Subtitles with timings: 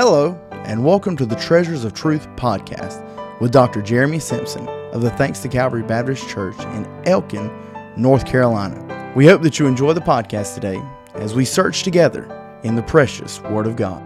[0.00, 3.02] Hello, and welcome to the Treasures of Truth podcast
[3.40, 3.82] with Dr.
[3.82, 7.50] Jeremy Simpson of the Thanks to Calvary Baptist Church in Elkin,
[7.96, 9.12] North Carolina.
[9.16, 10.80] We hope that you enjoy the podcast today
[11.14, 12.30] as we search together
[12.62, 14.00] in the precious Word of God.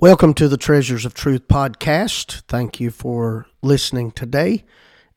[0.00, 2.42] Welcome to the Treasures of Truth podcast.
[2.48, 4.64] Thank you for listening today,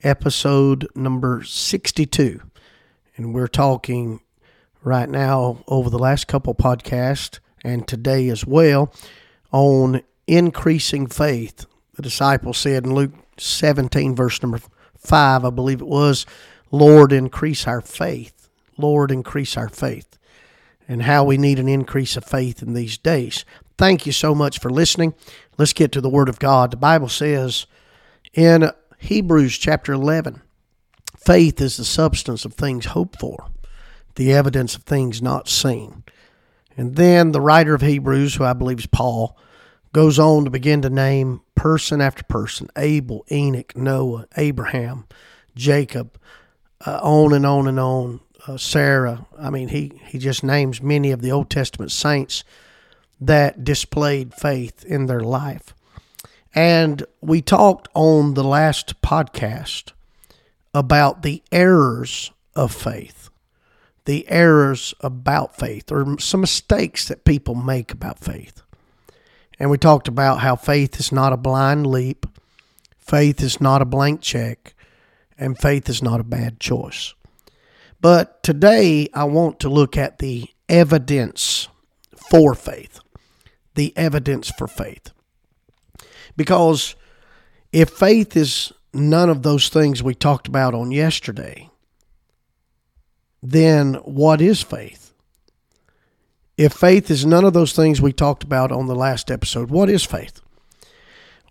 [0.04, 2.40] episode number 62.
[3.18, 4.20] And we're talking
[4.84, 8.94] right now over the last couple podcasts and today as well
[9.52, 11.66] on increasing faith.
[11.96, 14.60] The disciple said in Luke 17, verse number
[14.98, 16.26] 5, I believe it was,
[16.72, 18.50] Lord, increase our faith.
[18.78, 20.18] Lord, increase our faith.
[20.88, 23.46] And how we need an increase of faith in these days.
[23.78, 25.14] Thank you so much for listening.
[25.58, 26.72] Let's get to the Word of God.
[26.72, 27.68] The Bible says
[28.34, 30.42] in Hebrews chapter 11,
[31.18, 33.48] faith is the substance of things hoped for
[34.16, 36.04] the evidence of things not seen.
[36.76, 39.38] And then the writer of Hebrews, who I believe is Paul,
[39.94, 45.06] goes on to begin to name person after person Abel, Enoch, Noah, Abraham,
[45.56, 46.18] Jacob,
[46.86, 48.20] uh, on and on and on.
[48.46, 49.26] Uh, Sarah.
[49.40, 52.44] I mean, he, he just names many of the Old Testament saints
[53.22, 55.74] that displayed faith in their life.
[56.54, 59.94] And we talked on the last podcast
[60.74, 63.23] about the errors of faith
[64.06, 68.62] the errors about faith or some mistakes that people make about faith.
[69.60, 72.26] And we talked about how faith is not a blind leap,
[73.00, 74.74] faith is not a blank check,
[75.38, 77.14] and faith is not a bad choice.
[78.02, 81.70] But today I want to look at the evidence
[82.16, 83.00] for faith.
[83.76, 85.12] The evidence for faith.
[86.36, 86.96] Because
[87.72, 91.70] if faith is none of those things we talked about on yesterday,
[93.44, 95.14] then what is faith?
[96.58, 99.90] If faith is none of those things we talked about on the last episode, what
[99.90, 100.40] is faith?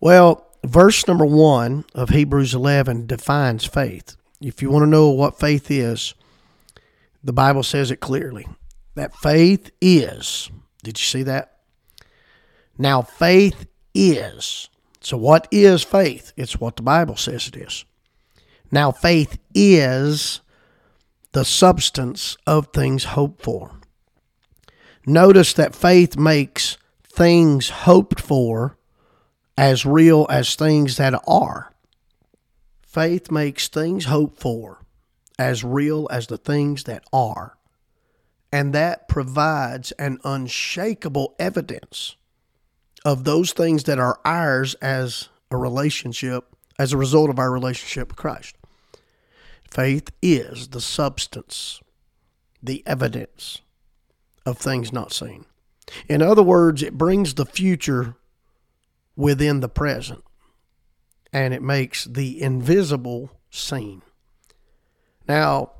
[0.00, 4.16] Well, verse number one of Hebrews 11 defines faith.
[4.40, 6.14] If you want to know what faith is,
[7.22, 8.46] the Bible says it clearly
[8.94, 10.50] that faith is.
[10.82, 11.58] Did you see that?
[12.78, 14.68] Now, faith is.
[15.00, 16.32] So, what is faith?
[16.36, 17.84] It's what the Bible says it is.
[18.70, 20.40] Now, faith is
[21.32, 23.80] the substance of things hoped for.
[25.06, 28.76] Notice that faith makes things hoped for
[29.56, 31.72] as real as things that are.
[32.82, 34.80] Faith makes things hoped for
[35.38, 37.56] as real as the things that are.
[38.52, 42.16] And that provides an unshakable evidence
[43.04, 46.44] of those things that are ours as a relationship,
[46.78, 48.56] as a result of our relationship with Christ.
[49.72, 51.80] Faith is the substance,
[52.62, 53.62] the evidence
[54.44, 55.46] of things not seen.
[56.10, 58.14] In other words, it brings the future
[59.16, 60.22] within the present
[61.32, 64.02] and it makes the invisible seen.
[65.26, 65.70] Now,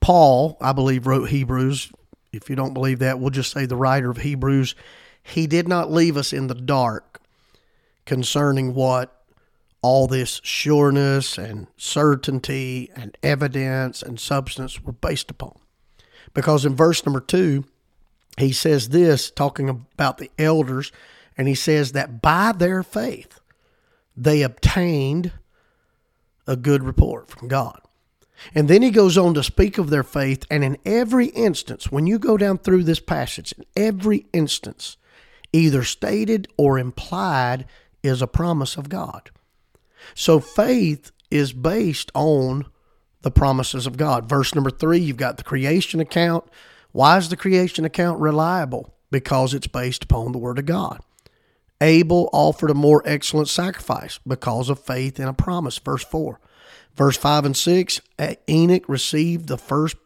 [0.00, 1.92] Paul, I believe, wrote Hebrews.
[2.32, 4.74] If you don't believe that, we'll just say the writer of Hebrews.
[5.22, 7.20] He did not leave us in the dark
[8.06, 9.17] concerning what
[9.82, 15.58] all this sureness and certainty and evidence and substance were based upon.
[16.34, 17.64] Because in verse number two,
[18.36, 20.92] he says this, talking about the elders,
[21.36, 23.40] and he says that by their faith
[24.16, 25.32] they obtained
[26.46, 27.80] a good report from God.
[28.54, 32.06] And then he goes on to speak of their faith, and in every instance, when
[32.06, 34.96] you go down through this passage, in every instance,
[35.52, 37.66] either stated or implied
[38.02, 39.30] is a promise of God.
[40.14, 42.66] So faith is based on
[43.22, 44.28] the promises of God.
[44.28, 46.44] Verse number three, you've got the creation account.
[46.92, 48.94] Why is the creation account reliable?
[49.10, 51.00] Because it's based upon the Word of God.
[51.80, 55.78] Abel offered a more excellent sacrifice because of faith in a promise.
[55.78, 56.40] Verse 4.
[56.96, 58.00] Verse 5 and 6,
[58.48, 59.96] Enoch received the first,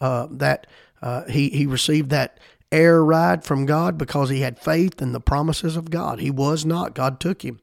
[0.00, 0.66] uh, that
[1.00, 2.40] uh, he, he received that
[2.72, 6.18] air ride from God because he had faith in the promises of God.
[6.18, 7.60] He was not, God took him.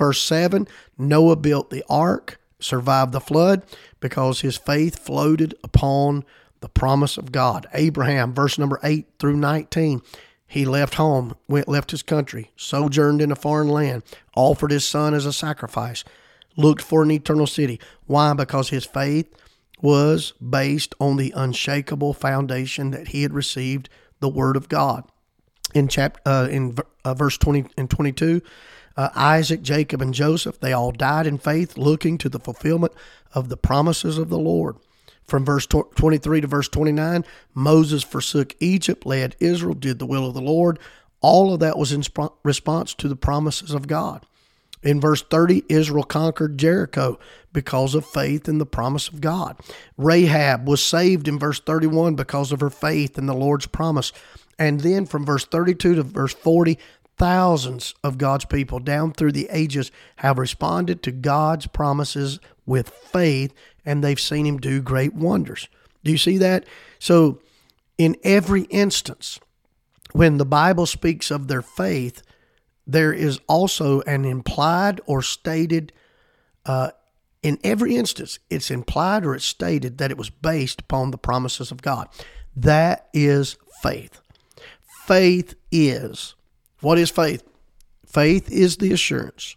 [0.00, 0.66] Verse 7
[0.96, 3.62] Noah built the ark, survived the flood
[4.00, 6.24] because his faith floated upon
[6.60, 7.66] the promise of God.
[7.74, 10.00] Abraham, verse number 8 through 19.
[10.46, 14.02] He left home, went left his country, sojourned in a foreign land,
[14.34, 16.02] offered his son as a sacrifice,
[16.56, 17.78] looked for an eternal city.
[18.06, 18.32] Why?
[18.32, 19.26] Because his faith
[19.82, 25.04] was based on the unshakable foundation that he had received, the word of God.
[25.74, 26.74] In chapter uh, in
[27.04, 28.40] uh, verse 20 and 22,
[28.96, 32.92] uh, Isaac, Jacob, and Joseph, they all died in faith, looking to the fulfillment
[33.32, 34.76] of the promises of the Lord.
[35.26, 40.34] From verse 23 to verse 29, Moses forsook Egypt, led Israel, did the will of
[40.34, 40.78] the Lord.
[41.20, 42.02] All of that was in
[42.42, 44.26] response to the promises of God.
[44.82, 47.18] In verse 30, Israel conquered Jericho
[47.52, 49.56] because of faith in the promise of God.
[49.98, 54.12] Rahab was saved in verse 31 because of her faith in the Lord's promise.
[54.58, 56.78] And then from verse 32 to verse 40,
[57.20, 63.52] thousands of God's people down through the ages have responded to God's promises with faith
[63.84, 65.68] and they've seen him do great wonders.
[66.02, 66.64] Do you see that?
[66.98, 67.42] So,
[67.98, 69.38] in every instance,
[70.12, 72.22] when the Bible speaks of their faith,
[72.86, 75.92] there is also an implied or stated,
[76.64, 76.92] uh,
[77.42, 81.70] in every instance, it's implied or it's stated that it was based upon the promises
[81.70, 82.08] of God.
[82.56, 84.22] That is faith.
[85.06, 86.34] Faith is
[86.80, 87.42] what is faith?
[88.06, 89.56] Faith is the assurance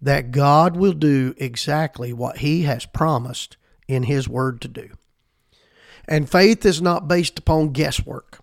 [0.00, 3.56] that God will do exactly what He has promised
[3.88, 4.90] in His Word to do.
[6.08, 8.40] And faith is not based upon guesswork.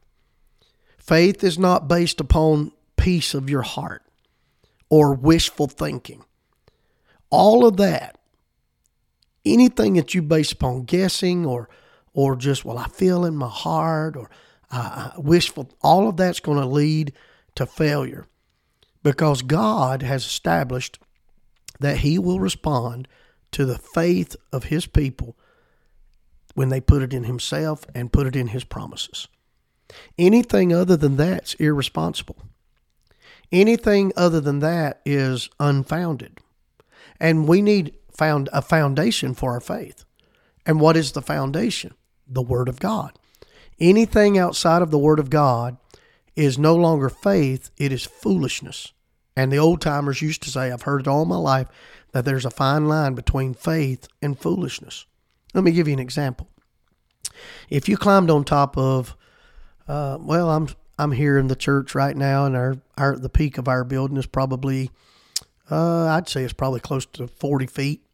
[0.98, 4.04] Faith is not based upon peace of your heart
[4.90, 6.24] or wishful thinking.
[7.30, 8.18] All of that,
[9.46, 11.70] anything that you base upon guessing or
[12.14, 14.30] or just well, I feel in my heart or
[14.72, 17.14] uh, wishful, all of that's going to lead
[17.60, 18.26] to failure
[19.04, 20.98] because God has established
[21.78, 23.06] that He will respond
[23.52, 25.36] to the faith of His people
[26.56, 29.28] when they put it in Himself and put it in His promises.
[30.18, 32.38] Anything other than that's irresponsible.
[33.52, 36.40] Anything other than that is unfounded.
[37.20, 40.06] And we need found a foundation for our faith.
[40.66, 41.94] And what is the foundation?
[42.26, 43.20] The Word of God.
[43.82, 45.76] Anything outside of the Word of God
[46.36, 48.94] is no longer faith, it is foolishness.
[49.36, 51.68] And the old timers used to say, I've heard it all my life,
[52.12, 55.06] that there's a fine line between faith and foolishness.
[55.54, 56.48] Let me give you an example.
[57.70, 59.16] If you climbed on top of,
[59.88, 63.58] uh, well, I'm I'm here in the church right now, and our, our the peak
[63.58, 64.92] of our building is probably,
[65.72, 68.06] uh, I'd say it's probably close to 40 feet.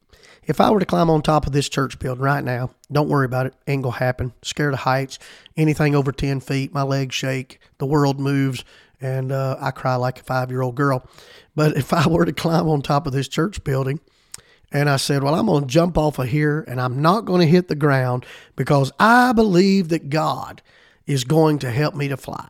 [0.45, 3.25] If I were to climb on top of this church building right now, don't worry
[3.25, 3.55] about it.
[3.67, 4.33] Ain't gonna happen.
[4.43, 5.17] Scared of heights.
[5.57, 7.59] Anything over 10 feet, my legs shake.
[7.79, 8.63] The world moves,
[9.01, 11.07] and uh, I cry like a five year old girl.
[11.55, 13.99] But if I were to climb on top of this church building,
[14.71, 17.41] and I said, Well, I'm going to jump off of here and I'm not going
[17.41, 18.25] to hit the ground
[18.55, 20.61] because I believe that God
[21.05, 22.49] is going to help me to fly.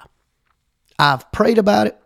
[0.97, 1.97] I've prayed about it.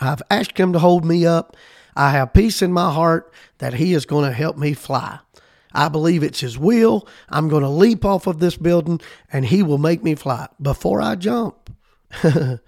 [0.00, 1.56] I've asked Him to hold me up.
[1.98, 5.18] I have peace in my heart that He is going to help me fly.
[5.72, 7.08] I believe it's His will.
[7.28, 9.00] I'm going to leap off of this building
[9.32, 10.46] and He will make me fly.
[10.62, 11.76] Before I jump,
[12.22, 12.58] uh,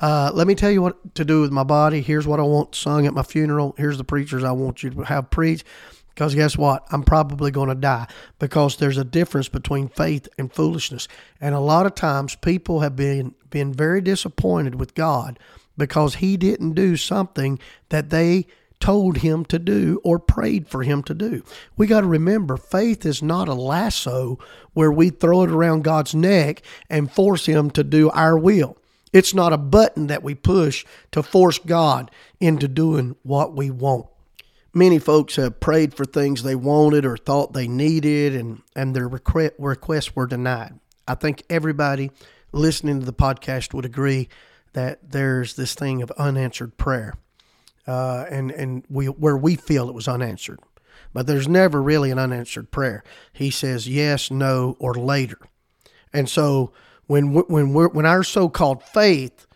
[0.00, 2.00] let me tell you what to do with my body.
[2.00, 3.74] Here's what I want sung at my funeral.
[3.76, 5.64] Here's the preachers I want you to have preach.
[6.08, 6.86] Because guess what?
[6.90, 8.06] I'm probably going to die
[8.38, 11.08] because there's a difference between faith and foolishness.
[11.40, 15.38] And a lot of times people have been, been very disappointed with God
[15.76, 17.58] because He didn't do something
[17.88, 18.46] that they
[18.82, 21.42] told him to do or prayed for him to do.
[21.76, 24.40] We got to remember faith is not a lasso
[24.74, 28.76] where we throw it around God's neck and force him to do our will.
[29.12, 34.06] It's not a button that we push to force God into doing what we want.
[34.74, 39.06] Many folks have prayed for things they wanted or thought they needed, and, and their
[39.06, 40.80] requests were denied.
[41.06, 42.10] I think everybody
[42.52, 44.28] listening to the podcast would agree
[44.72, 47.14] that there's this thing of unanswered prayer,
[47.86, 50.60] uh, and and we where we feel it was unanswered,
[51.12, 53.02] but there's never really an unanswered prayer.
[53.32, 55.38] He says yes, no, or later,
[56.12, 56.72] and so
[57.06, 59.46] when when when our so-called faith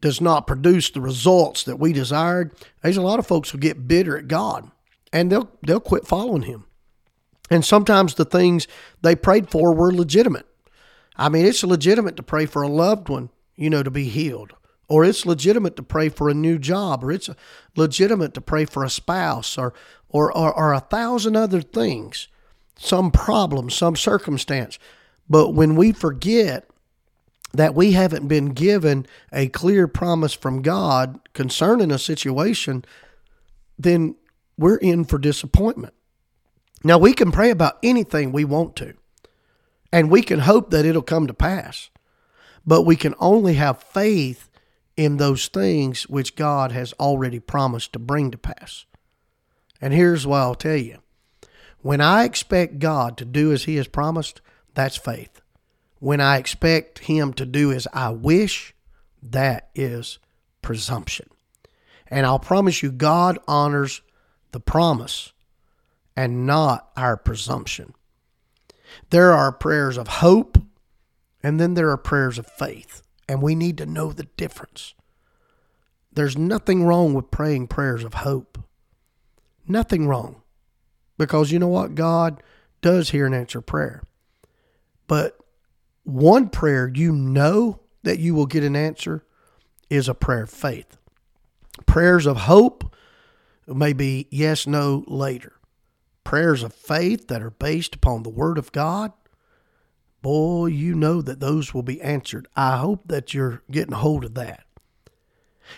[0.00, 3.88] does not produce the results that we desired, there's a lot of folks who get
[3.88, 4.70] bitter at God
[5.12, 6.64] and they'll they'll quit following him.
[7.50, 8.68] And sometimes the things
[9.00, 10.46] they prayed for were legitimate.
[11.16, 14.52] I mean, it's legitimate to pray for a loved one, you know, to be healed.
[14.88, 17.28] Or it's legitimate to pray for a new job, or it's
[17.76, 19.74] legitimate to pray for a spouse, or,
[20.08, 22.28] or, or, or a thousand other things,
[22.78, 24.78] some problem, some circumstance.
[25.28, 26.68] But when we forget
[27.52, 32.84] that we haven't been given a clear promise from God concerning a situation,
[33.78, 34.16] then
[34.56, 35.94] we're in for disappointment.
[36.84, 38.94] Now, we can pray about anything we want to,
[39.92, 41.90] and we can hope that it'll come to pass,
[42.66, 44.47] but we can only have faith
[44.98, 48.84] in those things which God has already promised to bring to pass.
[49.80, 50.98] And here's what I'll tell you
[51.80, 54.40] when I expect God to do as He has promised,
[54.74, 55.40] that's faith
[56.00, 58.74] when I expect him to do as I wish,
[59.22, 60.18] that is
[60.62, 61.28] presumption.
[62.06, 64.00] And I'll promise you, God honors
[64.52, 65.32] the promise
[66.16, 67.94] and not our presumption.
[69.10, 70.58] There are prayers of hope,
[71.42, 74.94] and then there are prayers of faith, and we need to know the difference.
[76.12, 78.58] There's nothing wrong with praying prayers of hope.
[79.66, 80.42] Nothing wrong.
[81.18, 81.94] Because you know what?
[81.94, 82.42] God
[82.80, 84.02] does hear and answer prayer.
[85.06, 85.38] But
[86.04, 89.24] one prayer you know that you will get an answer
[89.90, 90.96] is a prayer of faith.
[91.86, 92.94] Prayers of hope
[93.66, 95.52] may be yes, no, later.
[96.24, 99.12] Prayers of faith that are based upon the Word of God,
[100.22, 102.48] boy, you know that those will be answered.
[102.56, 104.64] I hope that you're getting hold of that.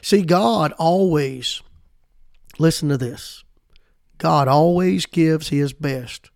[0.02, 1.62] See, God always,
[2.58, 3.44] listen to this
[4.18, 6.30] God always gives His best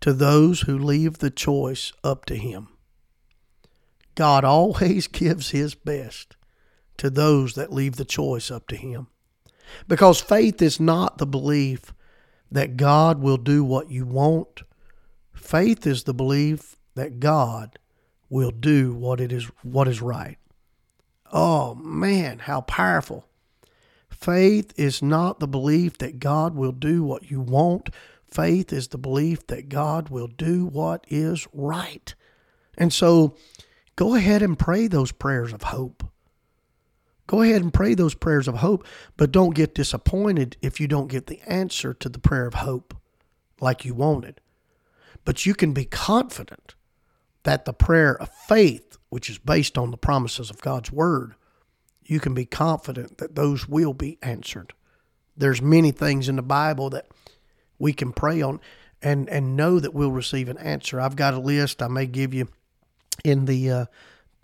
[0.00, 2.68] to those who leave the choice up to Him.
[4.14, 6.36] God always gives His best
[6.98, 9.08] to those that leave the choice up to Him.
[9.88, 11.94] Because faith is not the belief
[12.50, 14.62] that God will do what you want.
[15.32, 17.78] Faith is the belief that God
[18.28, 20.38] will do what it is what is right.
[21.32, 23.26] Oh man, how powerful.
[24.10, 27.90] Faith is not the belief that God will do what you want.
[28.24, 32.14] Faith is the belief that God will do what is right.
[32.78, 33.36] And so
[33.96, 36.04] go ahead and pray those prayers of hope.
[37.26, 41.08] Go ahead and pray those prayers of hope, but don't get disappointed if you don't
[41.08, 42.94] get the answer to the prayer of hope
[43.60, 44.40] like you wanted.
[45.24, 46.74] But you can be confident
[47.44, 51.34] that the prayer of faith, which is based on the promises of God's word,
[52.04, 54.72] you can be confident that those will be answered.
[55.36, 57.06] There's many things in the Bible that
[57.78, 58.60] we can pray on
[59.02, 61.00] and and know that we'll receive an answer.
[61.00, 62.48] I've got a list I may give you
[63.24, 63.84] in the uh,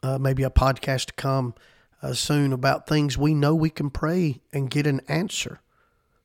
[0.02, 1.54] uh, maybe a podcast to come
[2.02, 5.60] uh, soon about things we know we can pray and get an answer.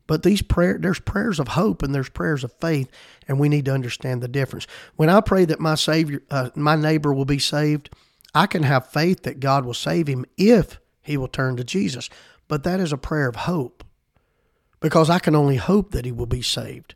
[0.06, 2.92] But these prayer, there's prayers of hope and there's prayers of faith,
[3.28, 4.68] and we need to understand the difference.
[4.96, 7.90] When I pray that my savior, uh, my neighbor will be saved,
[8.36, 12.10] I can have faith that God will save him if he will turn to Jesus.
[12.48, 13.84] But that is a prayer of hope,
[14.82, 16.96] because I can only hope that he will be saved,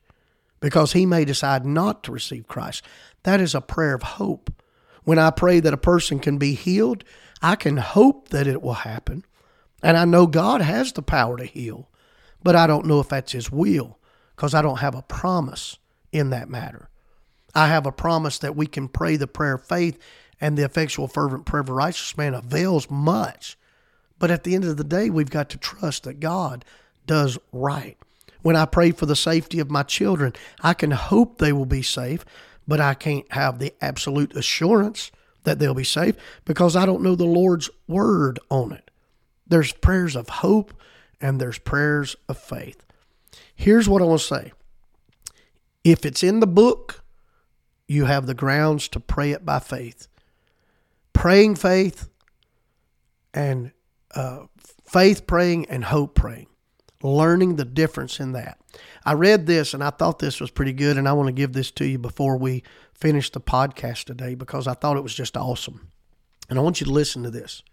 [0.59, 2.83] because he may decide not to receive Christ.
[3.23, 4.51] That is a prayer of hope.
[5.03, 7.05] When I pray that a person can be healed,
[7.41, 9.23] I can hope that it will happen.
[9.81, 11.87] And I know God has the power to heal,
[12.47, 13.99] but I don't know if that's His will
[14.33, 15.79] because I don't have a promise
[16.13, 16.87] in that matter.
[17.53, 19.99] I have a promise that we can pray the prayer of faith
[20.39, 23.57] and the effectual, fervent prayer of a righteous man avails much.
[24.17, 26.63] But at the end of the day, we've got to trust that God
[27.05, 27.97] does right.
[28.43, 31.81] When I pray for the safety of my children, I can hope they will be
[31.81, 32.23] safe,
[32.65, 35.11] but I can't have the absolute assurance
[35.43, 38.89] that they'll be safe because I don't know the Lord's word on it.
[39.45, 40.73] There's prayers of hope
[41.21, 42.85] and there's prayers of faith.
[43.55, 44.51] Here's what I want to say
[45.83, 47.03] if it's in the book,
[47.87, 50.07] you have the grounds to pray it by faith.
[51.13, 52.09] Praying faith
[53.33, 53.71] and
[54.13, 54.45] uh,
[54.85, 56.47] faith praying and hope praying,
[57.01, 58.59] learning the difference in that.
[59.05, 61.53] I read this and I thought this was pretty good, and I want to give
[61.53, 65.37] this to you before we finish the podcast today because I thought it was just
[65.37, 65.91] awesome.
[66.49, 67.63] And I want you to listen to this.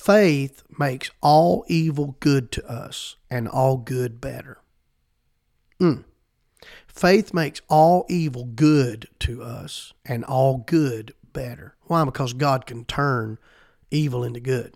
[0.00, 4.56] Faith makes all evil good to us and all good better.
[5.78, 6.04] Mm.
[6.86, 11.76] Faith makes all evil good to us and all good better.
[11.82, 12.02] Why?
[12.06, 13.36] Because God can turn
[13.90, 14.74] evil into good.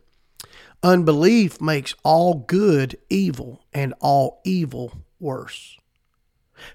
[0.83, 5.79] Unbelief makes all good evil and all evil worse.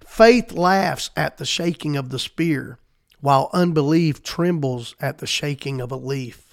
[0.03, 2.79] Faith laughs at the shaking of the spear,
[3.21, 6.48] while unbelief trembles at the shaking of a leaf.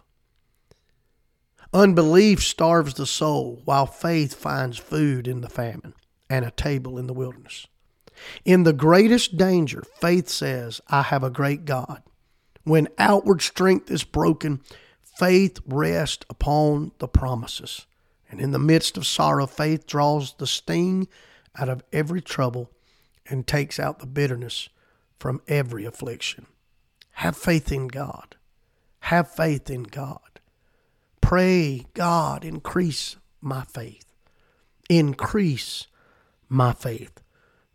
[1.77, 5.93] Unbelief starves the soul, while faith finds food in the famine
[6.31, 7.67] and a table in the wilderness.
[8.47, 12.03] In the greatest danger, faith says, I have a great God.
[12.65, 14.63] When outward strength is broken,
[15.03, 17.85] faith rests upon the promises.
[18.31, 21.09] And in the midst of sorrow, faith draws the sting
[21.59, 22.71] out of every trouble
[23.27, 24.71] and takes out the bitterness
[25.19, 26.47] from every affliction.
[27.11, 28.35] Have faith in God.
[29.01, 30.21] Have faith in God.
[31.27, 34.07] Pray, God, increase my faith.
[34.89, 35.89] Increase
[36.49, 37.21] my faith.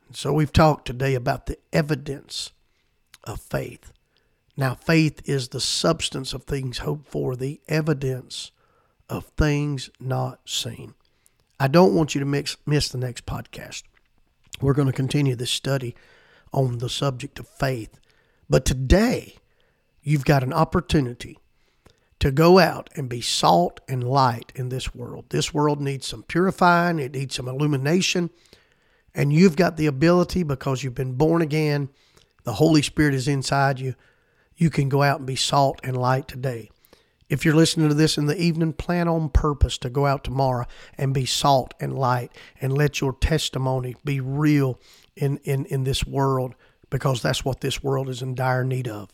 [0.07, 2.53] And so we've talked today about the evidence
[3.25, 3.91] of faith.
[4.55, 8.51] Now, faith is the substance of things hoped for, the evidence
[9.09, 10.93] of things not seen.
[11.59, 13.83] I don't want you to mix, miss the next podcast.
[14.61, 15.93] We're going to continue this study
[16.53, 17.99] on the subject of faith.
[18.49, 19.35] But today,
[20.01, 21.37] you've got an opportunity
[22.21, 25.25] to go out and be salt and light in this world.
[25.29, 28.29] This world needs some purifying, it needs some illumination.
[29.13, 31.89] And you've got the ability because you've been born again,
[32.43, 33.95] the Holy Spirit is inside you,
[34.55, 36.69] you can go out and be salt and light today.
[37.27, 40.67] If you're listening to this in the evening, plan on purpose to go out tomorrow
[40.97, 44.79] and be salt and light and let your testimony be real
[45.15, 46.53] in, in, in this world
[46.91, 49.09] because that's what this world is in dire need of.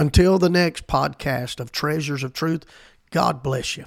[0.00, 2.64] Until the next podcast of Treasures of Truth,
[3.10, 3.84] God bless you.